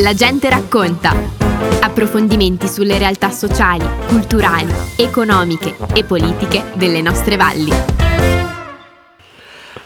[0.00, 1.14] La gente racconta.
[1.80, 7.70] Approfondimenti sulle realtà sociali, culturali, economiche e politiche delle nostre valli.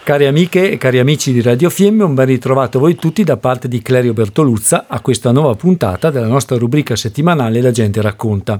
[0.02, 3.36] Cari amiche e cari amici di Radio Fiemme, un ben ritrovato a voi tutti da
[3.36, 8.58] parte di Clerio Bertoluzza a questa nuova puntata della nostra rubrica settimanale La gente racconta.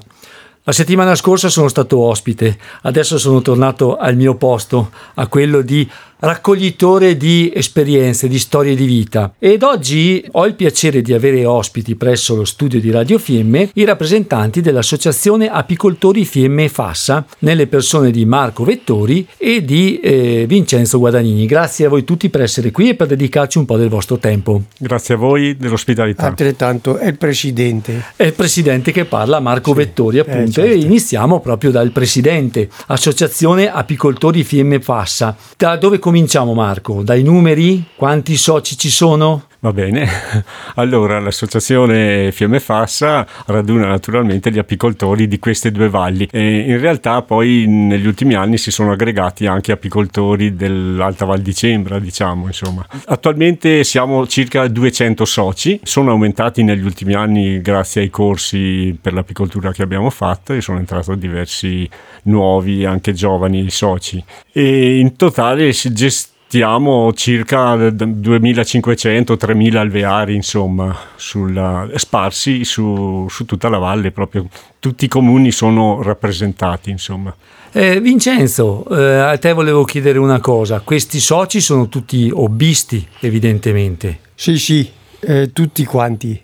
[0.64, 5.90] La settimana scorsa sono stato ospite, adesso sono tornato al mio posto, a quello di
[6.24, 9.34] raccoglitore di esperienze, di storie di vita.
[9.40, 13.84] Ed oggi ho il piacere di avere ospiti presso lo studio di Radio Fiemme i
[13.84, 21.00] rappresentanti dell'associazione Apicoltori Fiemme e Fassa, nelle persone di Marco Vettori e di eh, Vincenzo
[21.00, 21.44] Guadagnini.
[21.44, 24.62] Grazie a voi tutti per essere qui e per dedicarci un po' del vostro tempo.
[24.78, 26.26] Grazie a voi dell'ospitalità.
[26.26, 28.00] Altrettanto è il presidente.
[28.14, 30.60] È il presidente che parla, Marco sì, Vettori, appunto.
[30.60, 30.70] Eh, certo.
[30.70, 35.36] E iniziamo proprio dal presidente, Associazione Apicoltori Fiemme e Fassa.
[35.56, 36.10] Da dove cominciamo?
[36.12, 37.02] Cominciamo Marco?
[37.02, 37.82] Dai numeri?
[37.96, 39.44] Quanti soci ci sono?
[39.64, 40.08] Va bene,
[40.74, 46.26] allora l'associazione Fiemme Fassa raduna naturalmente gli apicoltori di queste due valli.
[46.32, 51.54] E in realtà poi negli ultimi anni si sono aggregati anche apicoltori dell'Alta Val di
[51.54, 52.84] Cembra, diciamo insomma.
[53.04, 59.70] Attualmente siamo circa 200 soci, sono aumentati negli ultimi anni grazie ai corsi per l'apicoltura
[59.70, 61.88] che abbiamo fatto e sono entrati diversi
[62.24, 64.20] nuovi, anche giovani soci.
[64.50, 73.70] E in totale si gestisce stiamo circa 2500-3000 alveari, insomma, sulla, sparsi su, su, tutta
[73.70, 74.46] la valle, proprio
[74.78, 77.34] tutti i comuni sono rappresentati, insomma.
[77.72, 84.18] Eh, Vincenzo, eh, a te volevo chiedere una cosa, questi soci sono tutti obbisti, evidentemente.
[84.34, 84.86] Sì, sì,
[85.20, 86.38] eh, tutti quanti.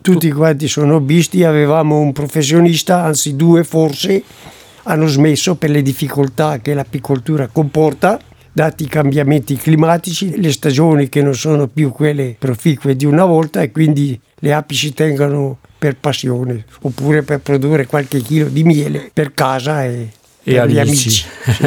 [0.00, 4.22] Tutti quanti sono obbisti, avevamo un professionista, anzi due forse,
[4.84, 8.18] hanno smesso per le difficoltà che l'apicoltura comporta
[8.52, 13.62] dati i cambiamenti climatici, le stagioni che non sono più quelle proficue di una volta
[13.62, 19.10] e quindi le api si tengono per passione oppure per produrre qualche chilo di miele
[19.12, 20.10] per casa e,
[20.42, 20.78] e amici.
[20.78, 21.24] amici.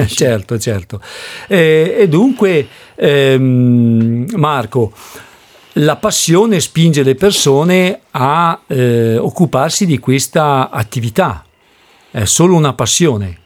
[0.13, 1.01] certo, certo.
[1.47, 4.93] Eh, e dunque, ehm, Marco,
[5.77, 11.43] la passione spinge le persone a eh, occuparsi di questa attività.
[12.11, 13.39] È solo una passione.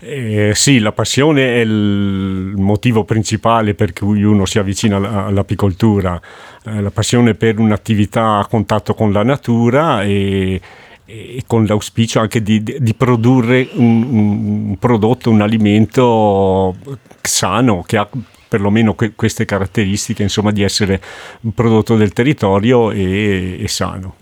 [0.00, 6.20] Eh, sì, la passione è il motivo principale per cui uno si avvicina all'apicoltura,
[6.64, 10.60] eh, la passione per un'attività a contatto con la natura e,
[11.04, 16.76] e con l'auspicio anche di, di produrre un, un, prodotto, un alimento
[17.20, 18.08] sano che ha
[18.48, 21.02] perlomeno que- queste caratteristiche, insomma, di essere
[21.40, 24.14] un prodotto del territorio e, e sano.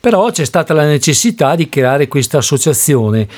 [0.00, 3.28] Però c'è stata la necessità di creare questa associazione.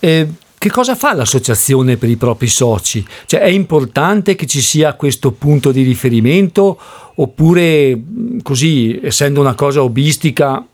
[0.00, 0.28] Eh,
[0.64, 3.06] che cosa fa l'associazione per i propri soci?
[3.26, 6.80] Cioè è importante che ci sia questo punto di riferimento
[7.16, 8.00] oppure
[8.42, 10.66] così, essendo una cosa hobbistica,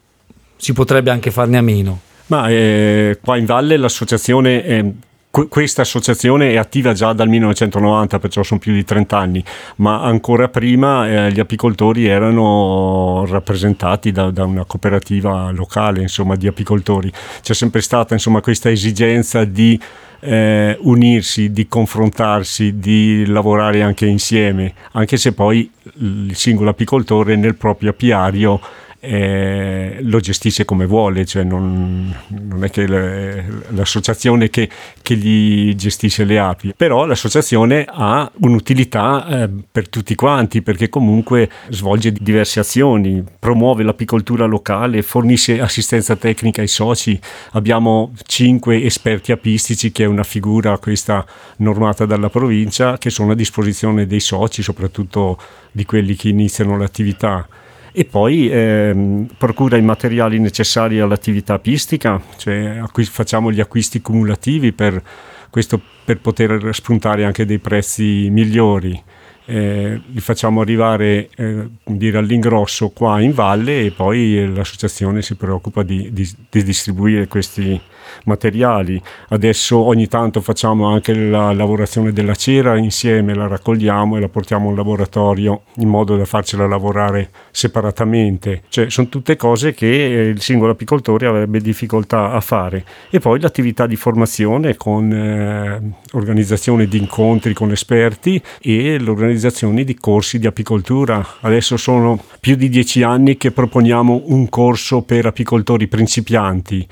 [0.54, 2.02] si potrebbe anche farne a meno?
[2.26, 4.94] Ma eh, qua in Valle l'associazione
[5.30, 9.44] questa associazione è attiva già dal 1990, perciò sono più di 30 anni,
[9.76, 16.48] ma ancora prima eh, gli apicoltori erano rappresentati da, da, una cooperativa locale, insomma, di
[16.48, 17.12] apicoltori.
[17.42, 19.80] C'è sempre stata, insomma, questa esigenza di
[20.18, 27.54] eh, unirsi, di confrontarsi, di lavorare anche insieme, anche se poi il singolo apicoltore nel
[27.54, 28.60] proprio apiario
[29.00, 34.68] eh, lo gestisce come vuole, cioè non, non è che l'associazione che,
[35.00, 41.48] che, gli gestisce le api, però l'associazione ha un'utilità eh, per tutti quanti perché comunque
[41.70, 47.18] svolge diverse azioni, promuove l'apicoltura locale, fornisce assistenza tecnica ai soci,
[47.52, 51.24] abbiamo cinque esperti apistici che è una figura questa
[51.56, 55.38] normata dalla provincia che sono a disposizione dei soci, soprattutto
[55.72, 57.48] di quelli che iniziano l'attività
[57.92, 64.72] e poi ehm, procura i materiali necessari all'attività apistica, cioè acqu- facciamo gli acquisti cumulativi
[64.72, 65.02] per,
[65.50, 69.02] questo, per poter spuntare anche dei prezzi migliori.
[69.46, 75.82] Eh, li facciamo arrivare eh, dire, all'ingrosso qua in valle e poi l'associazione si preoccupa
[75.82, 77.80] di, di, di distribuire questi,
[78.24, 79.00] materiali.
[79.28, 84.70] Adesso ogni tanto facciamo anche la lavorazione della cera insieme, la raccogliamo e la portiamo
[84.70, 88.62] in laboratorio in modo da farcela lavorare separatamente.
[88.68, 92.84] Cioè, sono tutte cose che il singolo apicoltore avrebbe difficoltà a fare.
[93.10, 99.94] E poi l'attività di formazione con eh, organizzazione di incontri con esperti e l'organizzazione di
[99.94, 101.24] corsi di apicoltura.
[101.40, 106.86] Adesso sono più di dieci anni che proponiamo un corso per apicoltori principianti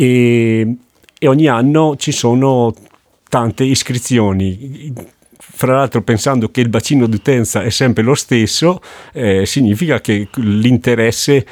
[0.00, 0.76] e,
[1.18, 2.74] e ogni anno ci sono
[3.28, 4.92] tante iscrizioni
[5.38, 8.80] fra l'altro pensando che il bacino d'utenza è sempre lo stesso,
[9.12, 11.46] eh, significa che l'interesse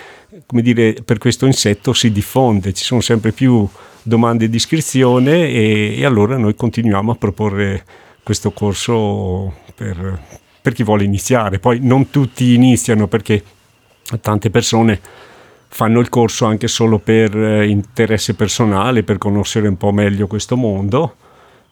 [0.47, 3.69] dire, per questo insetto si diffonde, ci sono sempre più
[4.03, 7.85] domande di iscrizione e, e allora noi continuiamo a proporre
[8.23, 10.21] questo corso per,
[10.62, 11.59] per chi vuole iniziare.
[11.59, 13.43] Poi non tutti iniziano perché
[14.23, 15.01] tante persone
[15.69, 20.56] fanno il corso anche solo per eh, interesse personale, per conoscere un po' meglio questo
[20.56, 21.17] mondo,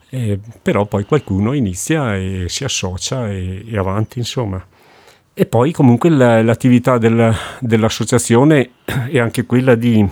[0.09, 4.63] eh, però poi qualcuno inizia e si associa e, e avanti, insomma.
[5.33, 8.71] E poi comunque l'attività del, dell'associazione
[9.09, 10.03] è anche quella di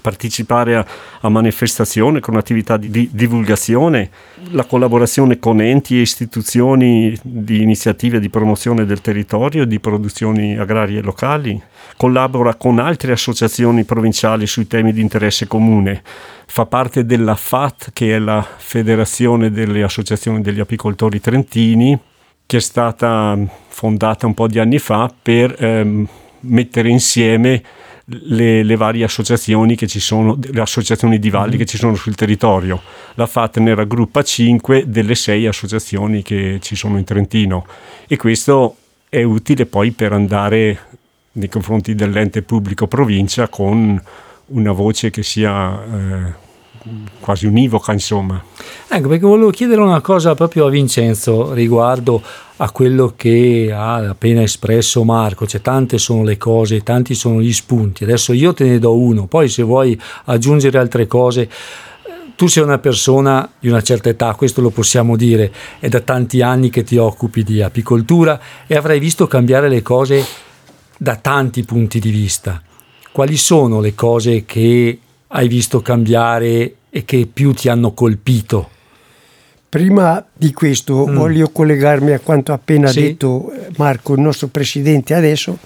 [0.00, 0.86] partecipare a,
[1.20, 4.10] a manifestazioni con attività di, di, divulgazione,
[4.50, 11.00] la collaborazione con enti e istituzioni di iniziative di promozione del territorio di produzioni agrarie
[11.00, 11.60] locali,
[11.96, 16.02] collabora con altre associazioni provinciali sui temi di interesse comune,
[16.46, 21.98] fa parte della FAT che è la Federazione delle Associazioni degli Apicoltori Trentini,
[22.46, 23.36] che è stata
[23.68, 26.06] fondata un po' di anni fa per ehm,
[26.40, 27.62] mettere insieme
[28.06, 31.58] le, le, varie associazioni che ci sono, le associazioni di valli mm.
[31.58, 32.80] che ci sono sul territorio.
[33.14, 37.66] La FAT ne raggruppa 5 delle 6 associazioni che ci sono in Trentino
[38.06, 38.76] e questo
[39.08, 40.78] è utile poi per andare
[41.32, 44.00] nei confronti dell'ente pubblico provincia con
[44.46, 46.42] una voce che sia eh,
[47.20, 48.42] quasi univoca, insomma.
[48.88, 52.22] Ecco, perché volevo chiedere una cosa proprio a Vincenzo riguardo
[52.56, 57.52] a quello che ha appena espresso Marco, cioè tante sono le cose, tanti sono gli
[57.52, 58.04] spunti.
[58.04, 61.48] Adesso io te ne do uno, poi se vuoi aggiungere altre cose
[62.36, 66.42] tu sei una persona di una certa età, questo lo possiamo dire, è da tanti
[66.42, 70.24] anni che ti occupi di apicoltura e avrai visto cambiare le cose
[70.98, 72.60] da tanti punti di vista.
[73.12, 74.98] Quali sono le cose che
[75.36, 78.70] hai visto cambiare e che più ti hanno colpito?
[79.68, 81.16] Prima di questo mm.
[81.16, 83.00] voglio collegarmi a quanto ha appena sì.
[83.00, 85.58] detto eh, Marco, il nostro presidente adesso,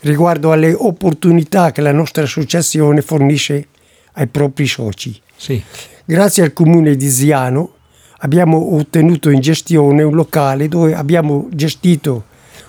[0.00, 3.66] riguardo alle opportunità che la nostra associazione fornisce
[4.12, 5.20] ai propri soci.
[5.34, 5.60] Sì.
[6.04, 7.72] Grazie al comune di Ziano
[8.18, 12.26] abbiamo ottenuto in gestione un locale dove abbiamo gestito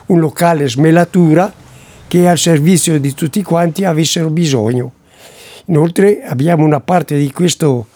[0.08, 1.54] un locale smelatura
[2.08, 4.95] che al servizio di tutti quanti avessero bisogno.
[5.66, 7.88] Inoltre abbiamo una parte di questo,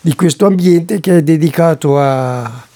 [0.00, 2.66] di questo ambiente che è dedicato a,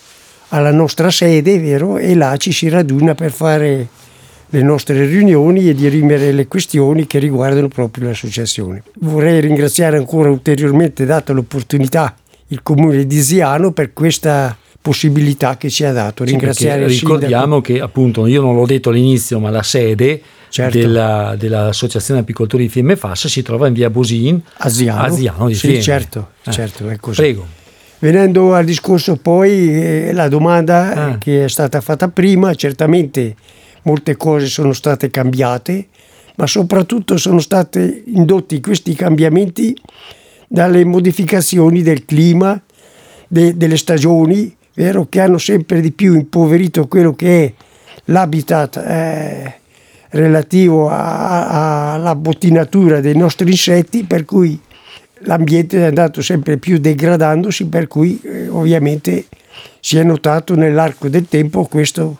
[0.48, 1.98] alla nostra sede, vero?
[1.98, 3.88] E là ci si raduna per fare
[4.48, 8.82] le nostre riunioni e dirimere le questioni che riguardano proprio l'associazione.
[9.00, 12.14] Vorrei ringraziare ancora ulteriormente, data l'opportunità,
[12.48, 16.24] il comune di Ziano per questa possibilità che ci ha dato.
[16.24, 20.76] Ringraziare sì, ricordiamo che appunto io non l'ho detto all'inizio, ma la sede certo.
[20.76, 25.46] della, dell'Associazione Apicoltori di Fiemme Fassa si trova in via Bosin a Ziano, a Ziano
[25.46, 25.82] di sì, Fiemme.
[25.82, 26.50] certo, eh.
[26.50, 27.20] certo, è così.
[27.20, 27.46] Prego.
[28.00, 31.18] Venendo al discorso poi, eh, la domanda ah.
[31.18, 33.36] che è stata fatta prima, certamente
[33.82, 35.86] molte cose sono state cambiate,
[36.34, 39.76] ma soprattutto sono stati indotti questi cambiamenti
[40.48, 42.60] dalle modificazioni del clima,
[43.28, 47.52] de, delle stagioni, vero, che hanno sempre di più impoverito quello che è
[48.06, 49.54] l'habitat eh,
[50.10, 54.58] relativo alla bottinatura dei nostri insetti, per cui
[55.24, 59.26] l'ambiente è andato sempre più degradandosi, per cui eh, ovviamente
[59.80, 62.18] si è notato nell'arco del tempo questo,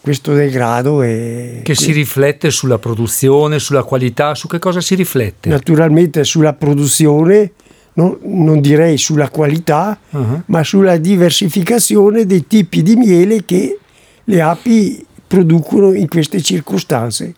[0.00, 1.02] questo degrado.
[1.02, 5.48] E che si riflette sulla produzione, sulla qualità, su che cosa si riflette?
[5.48, 7.52] Naturalmente sulla produzione,
[7.94, 10.42] non, non direi sulla qualità, uh-huh.
[10.46, 13.78] ma sulla diversificazione dei tipi di miele che
[14.24, 17.34] le api producono in queste circostanze.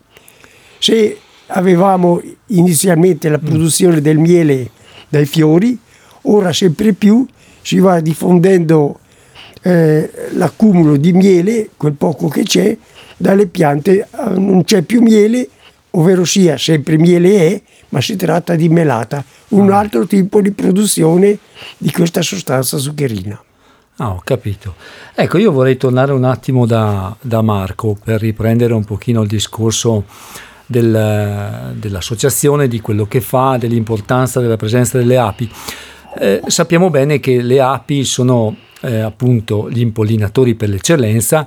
[0.79, 4.71] Se avevamo inizialmente la produzione del miele
[5.09, 5.79] dai fiori,
[6.23, 7.27] ora sempre più
[7.63, 9.01] si va diffondendo
[9.63, 12.77] eh, l'accumulo di miele, quel poco che c'è,
[13.17, 14.09] dalle piante eh,
[14.39, 15.49] non c'è più miele,
[15.91, 21.39] ovvero sia sempre miele è, ma si tratta di melata, un altro tipo di produzione
[21.79, 23.41] di questa sostanza zuccherina.
[23.99, 24.75] Ah, ho capito.
[25.15, 30.05] Ecco, io vorrei tornare un attimo da, da Marco per riprendere un pochino il discorso
[30.67, 35.51] del, dell'associazione, di quello che fa, dell'importanza della presenza delle api.
[36.19, 41.47] Eh, sappiamo bene che le api sono eh, appunto gli impollinatori per l'eccellenza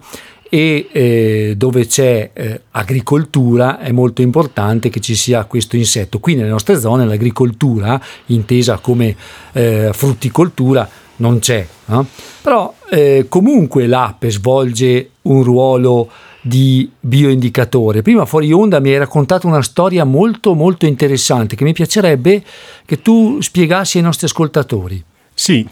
[0.49, 6.19] e eh, dove c'è eh, agricoltura è molto importante che ci sia questo insetto.
[6.19, 9.15] Qui nelle nostre zone l'agricoltura, intesa come
[9.53, 11.65] eh, frutticoltura, non c'è.
[11.85, 12.05] No?
[12.41, 16.09] Però eh, comunque l'ape svolge un ruolo
[16.41, 18.01] di bioindicatore.
[18.01, 22.43] Prima fuori onda mi hai raccontato una storia molto molto interessante che mi piacerebbe
[22.85, 25.03] che tu spiegassi ai nostri ascoltatori.
[25.33, 25.67] Sì,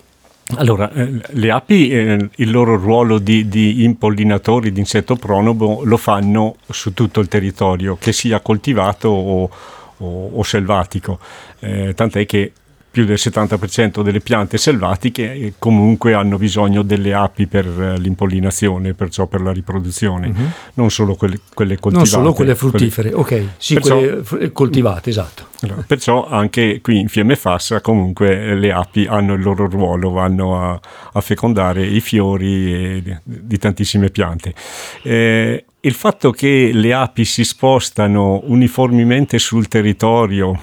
[0.56, 5.98] Allora, eh, le api, eh, il loro ruolo di, di, impollinatori di insetto pronobo lo
[5.98, 9.50] fanno su tutto il territorio, che sia coltivato o,
[9.98, 11.20] o, o selvatico,
[11.60, 12.54] eh, tant'è che
[12.90, 19.28] più del 70% delle piante selvatiche comunque hanno bisogno delle api per eh, l'impollinazione, perciò
[19.28, 20.50] per la riproduzione, uh-huh.
[20.76, 22.10] non solo quelle, quelle, coltivate.
[22.10, 23.44] Non solo quelle fruttifere, quelle...
[23.44, 25.46] ok, sì, perciò, quelle coltivate, esatto.
[25.88, 30.80] Perciò anche qui in Fiemme Fassa comunque le api hanno il loro ruolo, vanno a,
[31.14, 34.54] a fecondare i fiori di, di tantissime piante.
[35.02, 40.60] Eh, il fatto che le api si spostano uniformemente sul territorio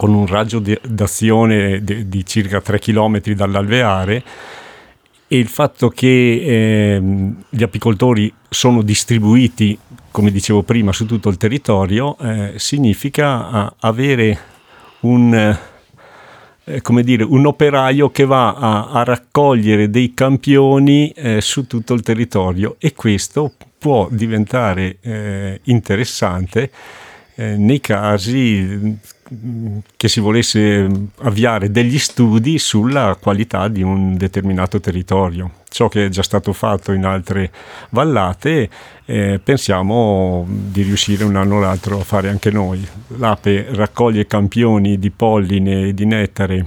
[0.00, 4.22] con un raggio di, d'azione di, di, circa 3 km dall'alveare
[5.28, 7.02] e il fatto che eh,
[7.46, 9.78] gli apicoltori sono distribuiti,
[10.10, 14.38] come dicevo prima, su tutto il territorio, eh, significa avere
[15.00, 15.34] un,
[16.64, 22.00] eh, dire, un operaio che va a, a raccogliere dei campioni eh, su tutto il
[22.00, 26.70] territorio e questo può diventare eh, interessante
[27.40, 28.98] eh, nei casi
[29.96, 35.50] che si volesse avviare degli studi sulla qualità di un determinato territorio.
[35.68, 37.50] Ciò che è già stato fatto in altre
[37.90, 38.68] vallate,
[39.06, 42.86] eh, pensiamo di riuscire un anno o l'altro a fare anche noi.
[43.16, 46.66] L'ape raccoglie campioni di polline e di nettare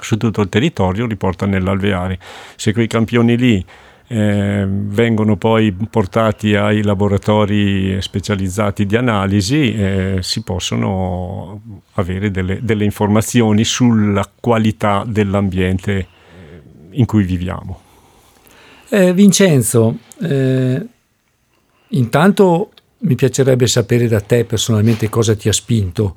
[0.00, 2.18] su tutto il territorio, li porta nell'alveare.
[2.56, 3.64] Se quei campioni lì
[4.12, 12.84] eh, vengono poi portati ai laboratori specializzati di analisi, eh, si possono avere delle, delle,
[12.84, 16.06] informazioni sulla qualità dell'ambiente
[16.90, 17.80] in cui viviamo.
[18.90, 20.86] Eh, Vincenzo, eh,
[21.88, 26.16] intanto mi piacerebbe sapere da te personalmente cosa ti ha spinto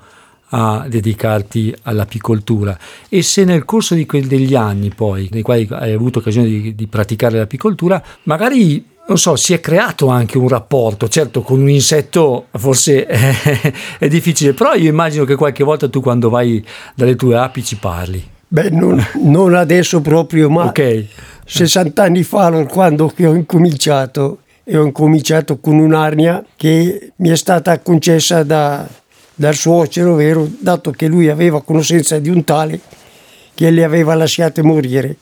[0.49, 2.77] a dedicarti all'apicoltura
[3.09, 6.75] e se nel corso di quel degli anni poi nei quali hai avuto occasione di,
[6.75, 11.69] di praticare l'apicoltura magari non so, si è creato anche un rapporto, certo con un
[11.69, 17.15] insetto forse è, è, difficile, però io immagino che qualche volta tu quando vai dalle
[17.15, 18.27] tue api ci parli.
[18.47, 21.07] Beh, non, non adesso proprio, ma okay.
[21.45, 27.79] 60 anni fa, quando ho incominciato, e ho incominciato con un'arnia che mi è stata
[27.79, 28.87] concessa da,
[29.35, 32.79] dal suocero, vero, dato che lui aveva conoscenza di un tale
[33.53, 35.15] che le aveva lasciate morire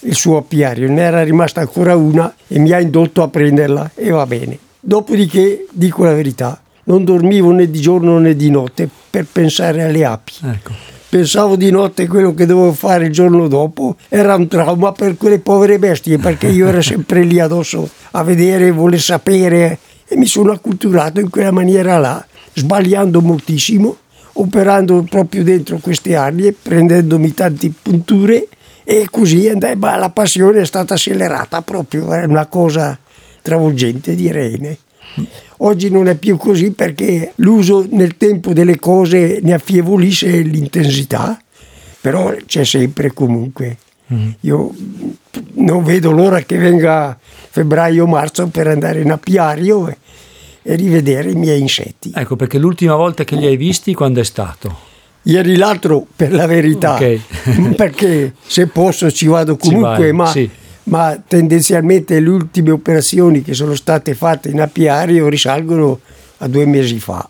[0.00, 0.90] il suo apiario.
[0.90, 4.58] Ne era rimasta ancora una e mi ha indotto a prenderla e va bene.
[4.80, 10.04] Dopodiché, dico la verità, non dormivo né di giorno né di notte per pensare alle
[10.04, 10.32] api.
[10.42, 10.72] Ecco.
[11.10, 15.40] Pensavo di notte quello che dovevo fare il giorno dopo era un trauma per quelle
[15.40, 20.52] povere bestie perché io ero sempre lì addosso a vedere, voler sapere e mi sono
[20.52, 23.96] acculturato in quella maniera là sbagliando moltissimo,
[24.34, 28.48] operando proprio dentro queste arnie, prendendomi tante punture
[28.84, 32.98] e così andai, ma la passione è stata accelerata proprio, è una cosa
[33.42, 34.78] travolgente direi.
[35.58, 41.38] Oggi non è più così perché l'uso nel tempo delle cose ne affievolisce l'intensità,
[42.00, 43.76] però c'è sempre comunque.
[44.12, 44.30] Mm.
[44.40, 44.74] Io
[45.54, 49.94] non vedo l'ora che venga febbraio-marzo per andare in apiario
[50.62, 52.12] e rivedere i miei insetti.
[52.14, 54.88] Ecco, perché l'ultima volta che li hai visti quando è stato?
[55.22, 57.20] Ieri l'altro, per la verità, okay.
[57.76, 60.50] perché se posso ci vado comunque, ci ma, sì.
[60.84, 66.00] ma, tendenzialmente le ultime operazioni che sono state fatte in apiario risalgono
[66.38, 67.28] a due mesi fa.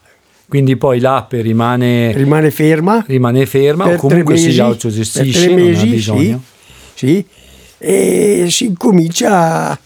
[0.48, 5.54] Quindi poi l'ape rimane, rimane ferma, rimane ferma o comunque mesi, si autogestisce, per tre
[5.54, 6.38] mesi, sì,
[6.94, 7.24] sì,
[7.78, 9.78] e si comincia a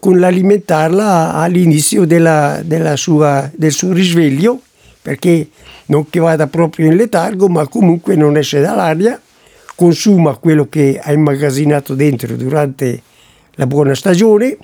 [0.00, 4.62] con l'alimentarla all'inizio della, della sua, del suo risveglio,
[5.02, 5.48] perché
[5.86, 9.20] non che vada proprio in letargo, ma comunque non esce dall'aria,
[9.76, 13.02] consuma quello che ha immagazzinato dentro durante
[13.54, 14.56] la buona stagione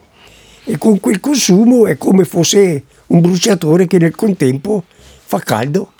[0.64, 5.92] e con quel consumo è come fosse un bruciatore che nel contempo fa caldo.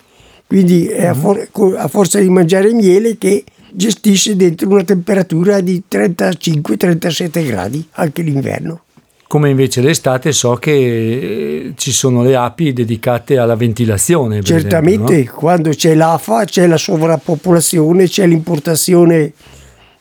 [0.46, 1.20] Quindi è a, mm-hmm.
[1.20, 8.22] for- a forza di mangiare miele che gestisce dentro una temperatura di 35-37 gradi anche
[8.22, 8.80] l'inverno
[9.28, 14.42] come invece l'estate so che eh, ci sono le api dedicate alla ventilazione.
[14.42, 15.38] Certamente, esempio, no?
[15.38, 19.33] quando c'è l'afa, c'è la sovrappopolazione, c'è l'importazione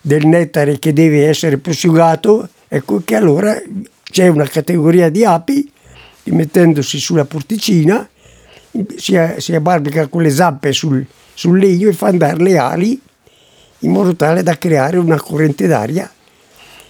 [0.00, 3.60] del nettare che deve essere prosciugato, ecco che allora
[4.08, 5.70] c'è una categoria di api
[6.22, 8.08] che mettendosi sulla porticina
[8.96, 11.04] si, si abbarbica con le zampe sul,
[11.34, 13.00] sul legno e fa andare le ali
[13.80, 16.10] in modo tale da creare una corrente d'aria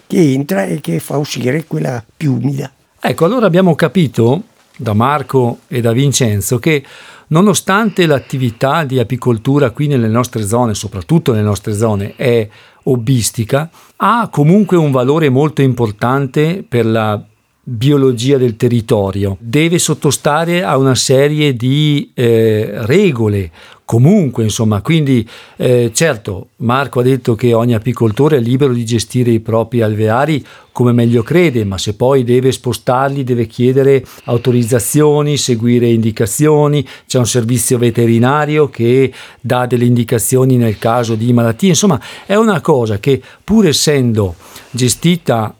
[0.06, 2.70] che entra e che fa uscire quella più umida.
[3.00, 4.42] Ecco, allora abbiamo capito
[4.76, 6.84] da Marco e da Vincenzo che
[7.28, 12.48] nonostante l'attività di apicoltura qui nelle nostre zone, soprattutto nelle nostre zone, è
[12.84, 17.20] hobbistica, ha comunque un valore molto importante per la
[17.68, 23.50] biologia del territorio, deve sottostare a una serie di eh, regole.
[23.84, 29.32] Comunque, insomma, quindi eh, certo, Marco ha detto che ogni apicoltore è libero di gestire
[29.32, 35.88] i propri alveari come meglio crede, ma se poi deve spostarli, deve chiedere autorizzazioni, seguire
[35.88, 42.36] indicazioni, c'è un servizio veterinario che dà delle indicazioni nel caso di malattie, insomma, è
[42.36, 44.36] una cosa che pur essendo
[44.70, 45.54] gestita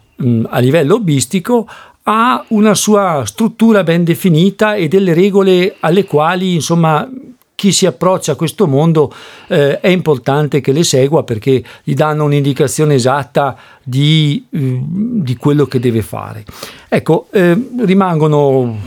[0.49, 1.67] a livello hobbistico
[2.09, 7.07] ha una sua struttura ben definita e delle regole alle quali insomma
[7.53, 9.11] chi si approccia a questo mondo
[9.47, 15.65] eh, è importante che le segua perché gli danno un'indicazione esatta di, eh, di quello
[15.65, 16.45] che deve fare.
[16.87, 18.77] Ecco, eh, rimangono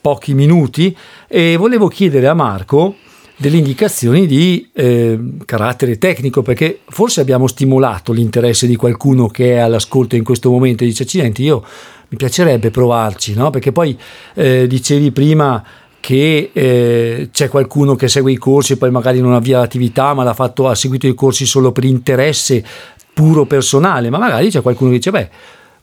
[0.00, 0.94] pochi minuti
[1.26, 2.96] e volevo chiedere a Marco
[3.36, 9.58] delle indicazioni di eh, carattere tecnico perché forse abbiamo stimolato l'interesse di qualcuno che è
[9.58, 11.64] all'ascolto in questo momento e dice accidenti io
[12.08, 13.50] mi piacerebbe provarci, no?
[13.50, 13.98] perché poi
[14.34, 15.62] eh, dicevi prima
[16.00, 20.24] che eh, c'è qualcuno che segue i corsi e poi magari non avvia l'attività, ma
[20.24, 22.64] l'ha fatto, ha seguito i corsi solo per interesse
[23.12, 25.30] puro personale, ma magari c'è qualcuno che dice, beh,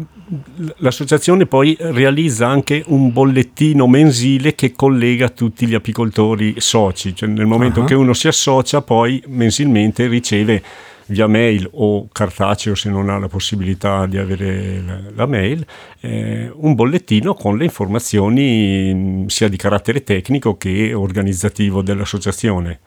[0.78, 7.46] l'associazione poi realizza anche un bollettino mensile che collega tutti gli apicoltori soci, cioè nel
[7.46, 7.86] momento uh-huh.
[7.86, 10.64] che uno si associa poi mensilmente riceve
[11.08, 15.66] via mail o cartaceo se non ha la possibilità di avere la, la mail,
[16.00, 22.80] eh, un bollettino con le informazioni sia di carattere tecnico che organizzativo dell'associazione.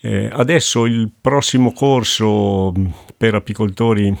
[0.00, 2.72] Eh, adesso il prossimo corso
[3.16, 4.14] per apicoltori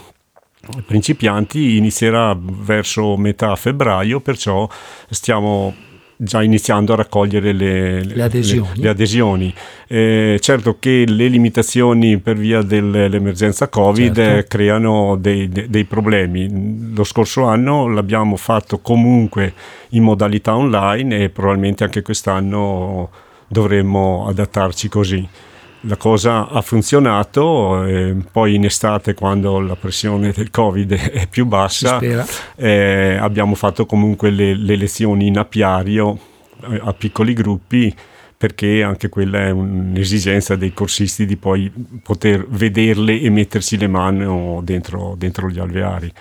[0.86, 4.68] principianti inizierà verso metà febbraio, perciò
[5.10, 5.74] stiamo
[6.16, 8.68] già iniziando a raccogliere le, le adesioni.
[8.74, 9.54] Le, le adesioni.
[9.88, 14.56] Eh, certo che le limitazioni per via dell'emergenza Covid certo.
[14.56, 16.92] creano dei, dei, dei, problemi.
[16.94, 19.52] Lo scorso anno l'abbiamo fatto comunque
[19.90, 23.10] in modalità online e probabilmente anche quest'anno
[23.48, 25.28] dovremmo adattarci così
[25.82, 27.84] la cosa ha funzionato,
[28.30, 31.98] poi in estate quando la pressione del Covid è più bassa
[32.56, 36.18] eh, abbiamo fatto comunque le, le lezioni in apiario
[36.70, 37.94] eh, a piccoli gruppi
[38.36, 44.64] perché anche quella è un'esigenza dei corsisti di poi poter vederle e mettersi le mani
[44.64, 46.12] dentro, dentro gli alveari.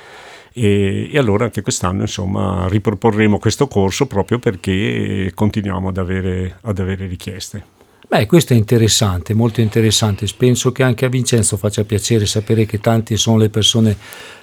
[0.54, 6.78] E, e, allora anche quest'anno insomma riproporremo questo corso proprio perché continuiamo ad avere, ad
[6.78, 7.81] avere richieste.
[8.14, 10.28] Beh, questo è interessante, molto interessante.
[10.36, 13.96] Penso che anche a Vincenzo faccia piacere sapere che tante sono le persone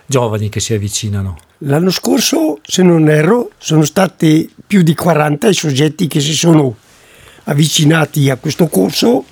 [0.07, 1.37] giovani che si avvicinano.
[1.59, 6.77] L'anno scorso, se non erro, sono stati più di 40 i soggetti che si sono
[7.45, 9.27] avvicinati a questo corso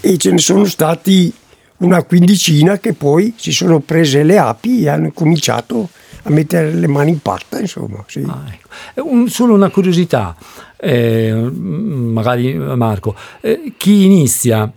[0.00, 1.32] e ce ne sono stati
[1.76, 6.86] una quindicina che poi si sono prese le api e hanno cominciato a mettere le
[6.86, 8.04] mani in patta, insomma.
[8.06, 8.24] Sì.
[8.26, 9.08] Ah, ecco.
[9.08, 10.36] Un, solo una curiosità,
[10.76, 14.70] eh, magari Marco, eh, chi inizia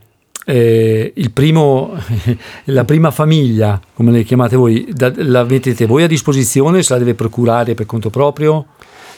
[0.46, 1.96] eh, primo,
[2.66, 7.00] la prima famiglia, come le chiamate voi, da, la mettete voi a disposizione, se la
[7.00, 8.66] deve procurare per conto proprio?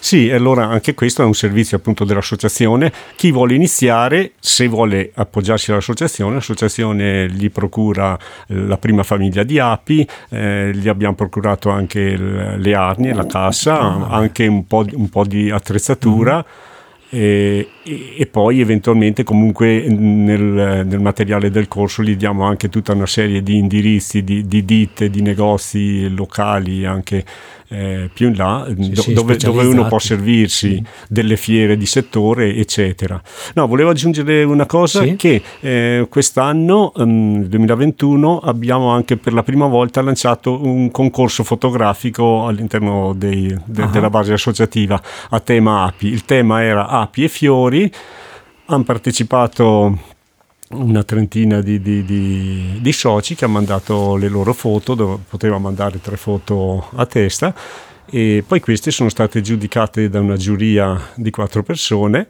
[0.06, 2.94] Sì, allora anche questo è un servizio appunto dell'associazione.
[3.16, 8.16] Chi vuole iniziare, se vuole appoggiarsi all'associazione, l'associazione gli procura
[8.50, 14.08] la prima famiglia di api, eh, gli abbiamo procurato anche le arnie, la cassa, ah.
[14.10, 16.36] anche un po', un po di attrezzatura.
[16.36, 16.74] Mm-hmm
[17.10, 23.06] e, e, poi eventualmente comunque nel, nel, materiale del corso gli diamo anche tutta una
[23.06, 27.24] serie di indirizzi di, di ditte, di negozi locali anche
[27.68, 30.84] eh, più in là sì, do, sì, dove, dove, uno può servirsi sì.
[31.08, 33.20] delle fiere di settore eccetera
[33.54, 39.66] no volevo aggiungere una cosa che eh, quest'anno um, 2021 abbiamo anche per la prima
[39.66, 43.90] volta lanciato un concorso fotografico all'interno dei, de, uh-huh.
[43.90, 47.75] della base associativa a tema api il tema era api e fiori
[48.66, 50.00] hanno partecipato
[50.70, 55.58] una trentina di, di, di, di, soci che hanno mandato le loro foto, dove poteva
[55.58, 57.54] mandare tre foto a testa.
[58.10, 62.30] E poi queste sono state giudicate da una giuria di quattro persone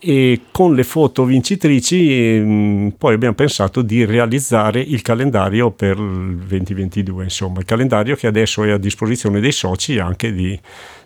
[0.00, 5.98] e con le foto vincitrici mh, mm, poi abbiamo pensato di realizzare il calendario per
[5.98, 10.58] il 2022 insomma il calendario che adesso è a disposizione dei soci e anche di,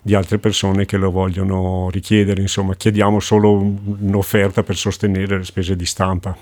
[0.03, 2.41] di altre persone che lo vogliono richiedere.
[2.41, 6.37] Insomma chiediamo solo un'offerta per sostenere le spese di stampa.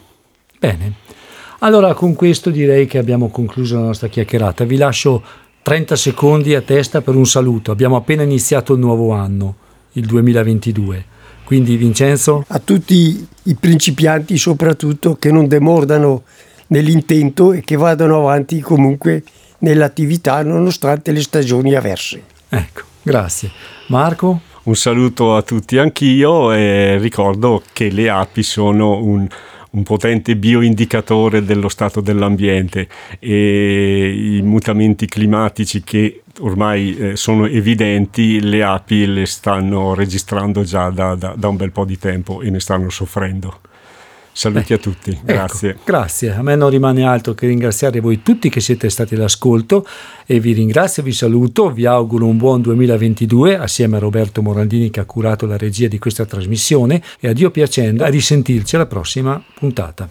[0.58, 0.94] Bene.
[1.60, 4.64] Allora con questo direi che abbiamo concluso la nostra chiacchierata.
[4.64, 5.22] Vi lascio
[5.62, 7.70] 30 secondi a testa per un saluto.
[7.70, 9.56] Abbiamo appena iniziato il nuovo anno
[9.92, 11.18] il 2022
[11.50, 12.44] quindi Vincenzo?
[12.46, 16.22] A tutti i principianti soprattutto che non demordano
[16.68, 19.24] nell'intento e che vadano avanti comunque
[19.58, 22.22] nell'attività nonostante le stagioni avverse.
[22.48, 23.50] Ecco, grazie.
[23.88, 24.42] Marco?
[24.62, 29.26] Un saluto a tutti anch'io e ricordo che le api sono un,
[29.70, 38.40] un potente bioindicatore dello stato dell'ambiente e i mutamenti climatici che ormai eh, sono evidenti,
[38.40, 42.50] le api le stanno registrando già da, da, da, un bel po' di tempo e
[42.50, 43.60] ne stanno soffrendo.
[44.32, 45.70] Saluti a tutti, ecco, grazie.
[45.70, 49.86] Ecco, grazie, a me non rimane altro che ringraziare voi tutti che siete stati all'ascolto
[50.26, 55.00] e vi ringrazio, vi saluto, vi auguro un buon 2022 assieme a Roberto Morandini che
[55.00, 59.42] ha curato la regia di questa trasmissione e a Dio piacendo a risentirci alla prossima
[59.54, 60.08] puntata.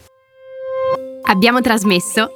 [1.23, 2.33] Abbiamo trasmesso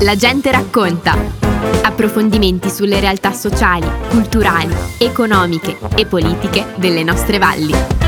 [0.00, 1.46] La gente racconta
[1.82, 8.07] Approfondimenti sulle realtà sociali, culturali, economiche e politiche delle nostre valli.